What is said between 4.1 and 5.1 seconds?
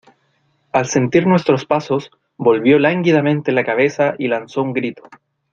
y lanzó un grito: